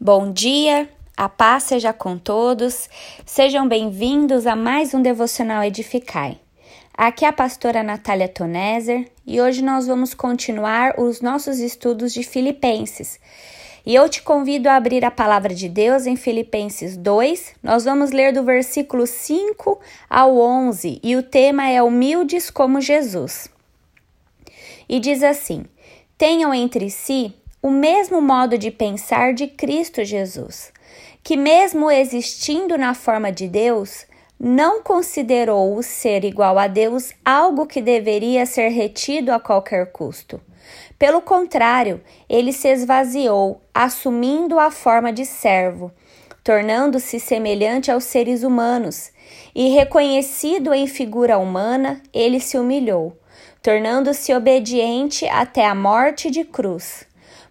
[0.00, 2.88] Bom dia, a paz seja com todos.
[3.26, 6.38] Sejam bem-vindos a mais um devocional Edificai.
[6.96, 12.22] Aqui é a pastora Natália Toneser e hoje nós vamos continuar os nossos estudos de
[12.22, 13.18] Filipenses.
[13.84, 17.54] E eu te convido a abrir a palavra de Deus em Filipenses 2.
[17.60, 23.50] Nós vamos ler do versículo 5 ao 11 e o tema é Humildes como Jesus.
[24.88, 25.64] E diz assim:
[26.16, 30.72] Tenham entre si o mesmo modo de pensar de Cristo Jesus,
[31.22, 34.06] que, mesmo existindo na forma de Deus,
[34.38, 40.40] não considerou o ser igual a Deus algo que deveria ser retido a qualquer custo.
[40.96, 45.90] Pelo contrário, ele se esvaziou, assumindo a forma de servo,
[46.44, 49.10] tornando-se semelhante aos seres humanos,
[49.54, 53.18] e reconhecido em figura humana, ele se humilhou,
[53.60, 57.07] tornando-se obediente até a morte de cruz.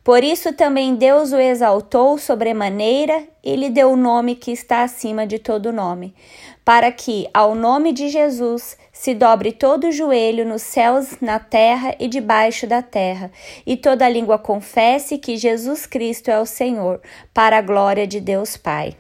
[0.08, 5.28] Por isso também Deus o exaltou sobremaneira e lhe deu o nome que está acima
[5.28, 6.16] de todo nome,
[6.64, 11.94] para que, ao nome de Jesus, se dobre todo o joelho nos céus, na terra
[12.00, 13.30] e debaixo da terra,
[13.66, 17.02] e toda língua confesse que Jesus Cristo é o Senhor,
[17.34, 18.96] para a glória de Deus Pai.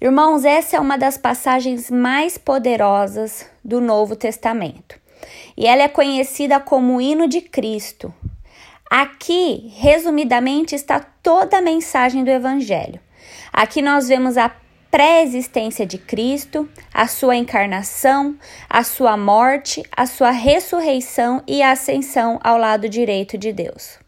[0.00, 4.98] Irmãos, essa é uma das passagens mais poderosas do Novo Testamento.
[5.56, 8.12] E ela é conhecida como o hino de Cristo,
[8.96, 13.00] Aqui, resumidamente, está toda a mensagem do Evangelho.
[13.52, 14.48] Aqui nós vemos a
[14.88, 18.38] pré-existência de Cristo, a sua encarnação,
[18.70, 23.98] a sua morte, a sua ressurreição e ascensão ao lado direito de Deus.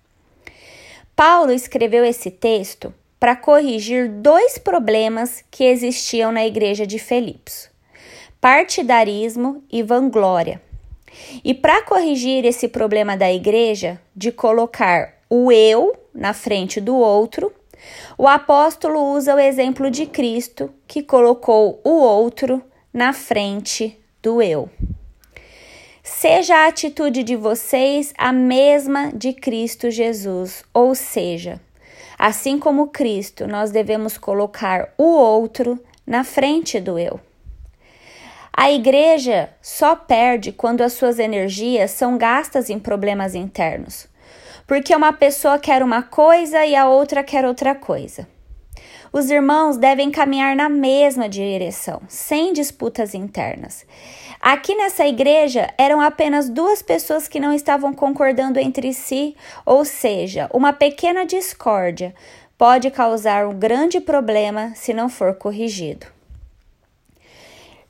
[1.16, 7.68] Paulo escreveu esse texto para corrigir dois problemas que existiam na igreja de Filipos:
[8.40, 10.62] partidarismo e vanglória.
[11.44, 17.52] E para corrigir esse problema da igreja de colocar o eu na frente do outro,
[18.16, 24.70] o apóstolo usa o exemplo de Cristo, que colocou o outro na frente do eu.
[26.02, 31.60] Seja a atitude de vocês a mesma de Cristo Jesus, ou seja,
[32.18, 37.20] assim como Cristo, nós devemos colocar o outro na frente do eu.
[38.58, 44.08] A igreja só perde quando as suas energias são gastas em problemas internos,
[44.66, 48.26] porque uma pessoa quer uma coisa e a outra quer outra coisa.
[49.12, 53.84] Os irmãos devem caminhar na mesma direção, sem disputas internas.
[54.40, 59.36] Aqui nessa igreja eram apenas duas pessoas que não estavam concordando entre si,
[59.66, 62.14] ou seja, uma pequena discórdia
[62.56, 66.15] pode causar um grande problema se não for corrigido.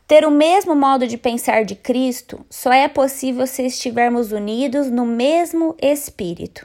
[0.06, 5.04] Ter o mesmo modo de pensar de Cristo só é possível se estivermos unidos no
[5.04, 6.64] mesmo espírito.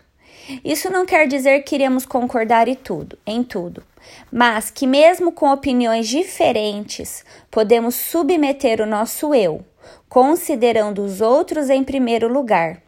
[0.64, 3.84] Isso não quer dizer que iremos concordar em tudo, em tudo,
[4.32, 9.66] mas que mesmo com opiniões diferentes, podemos submeter o nosso eu,
[10.08, 12.82] considerando os outros em primeiro lugar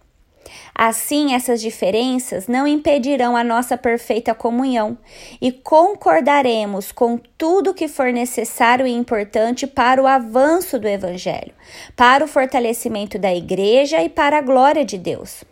[0.75, 4.97] Assim, essas diferenças não impedirão a nossa perfeita comunhão
[5.39, 11.53] e concordaremos com tudo que for necessário e importante para o avanço do Evangelho,
[11.95, 15.43] para o fortalecimento da Igreja e para a glória de Deus.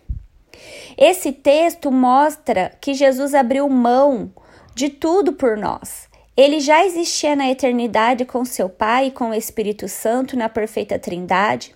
[0.98, 4.32] Esse texto mostra que Jesus abriu mão
[4.74, 6.09] de tudo por nós.
[6.36, 10.98] Ele já existia na eternidade com seu Pai e com o Espírito Santo na perfeita
[10.98, 11.76] Trindade.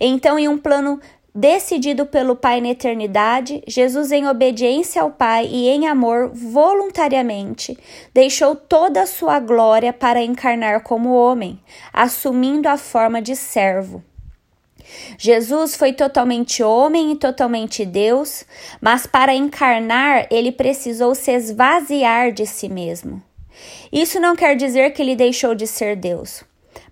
[0.00, 1.00] Então, em um plano
[1.38, 7.76] Decidido pelo Pai na eternidade, Jesus, em obediência ao Pai e em amor, voluntariamente,
[8.14, 11.60] deixou toda a sua glória para encarnar como homem,
[11.92, 14.02] assumindo a forma de servo.
[15.18, 18.46] Jesus foi totalmente homem e totalmente Deus,
[18.80, 23.22] mas para encarnar ele precisou se esvaziar de si mesmo.
[23.92, 26.42] Isso não quer dizer que ele deixou de ser Deus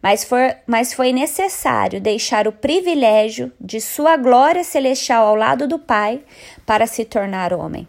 [0.02, 5.78] mas foi, mas foi necessário deixar o privilégio de sua glória celestial ao lado do
[5.78, 6.22] Pai
[6.66, 7.88] para se tornar homem.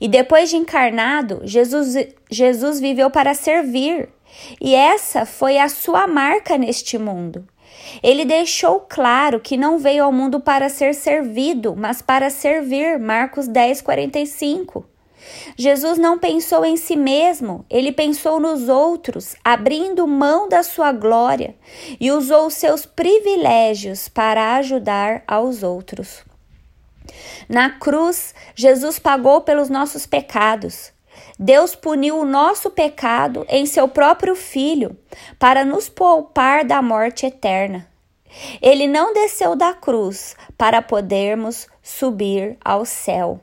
[0.00, 1.94] E depois de encarnado, Jesus,
[2.30, 4.08] Jesus viveu para servir,
[4.60, 7.46] e essa foi a sua marca neste mundo.
[8.02, 12.98] Ele deixou claro que não veio ao mundo para ser servido, mas para servir.
[12.98, 14.84] Marcos 10, 45.
[15.56, 21.54] Jesus não pensou em si mesmo, ele pensou nos outros, abrindo mão da sua glória
[22.00, 26.24] e usou seus privilégios para ajudar aos outros.
[27.48, 30.92] Na cruz, Jesus pagou pelos nossos pecados.
[31.38, 34.96] Deus puniu o nosso pecado em seu próprio Filho
[35.38, 37.88] para nos poupar da morte eterna.
[38.62, 43.40] Ele não desceu da cruz para podermos subir ao céu.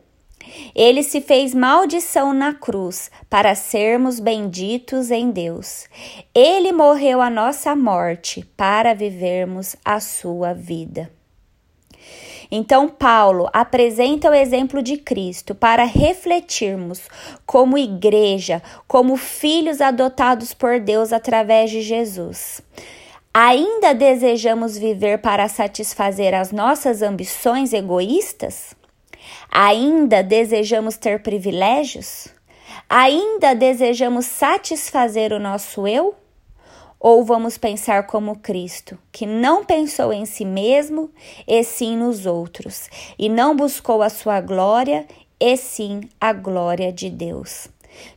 [0.76, 5.88] Ele se fez maldição na cruz para sermos benditos em Deus.
[6.34, 11.12] Ele morreu a nossa morte para vivermos a sua vida.
[12.50, 17.02] Então, Paulo apresenta o exemplo de Cristo para refletirmos
[17.46, 22.62] como igreja, como filhos adotados por Deus através de Jesus.
[23.34, 28.76] Ainda desejamos viver para satisfazer as nossas ambições egoístas?
[29.52, 32.28] Ainda desejamos ter privilégios?
[32.90, 36.16] Ainda desejamos satisfazer o nosso eu?
[37.00, 41.12] Ou vamos pensar como Cristo, que não pensou em si mesmo,
[41.48, 42.90] e sim nos outros,
[43.20, 45.06] e não buscou a sua glória,
[45.40, 47.68] e sim a glória de Deus.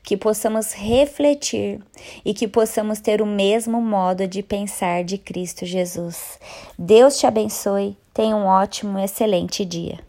[0.03, 1.81] Que possamos refletir
[2.25, 6.39] e que possamos ter o mesmo modo de pensar de Cristo Jesus.
[6.79, 7.97] Deus te abençoe.
[8.13, 10.01] Tenha um ótimo, excelente dia.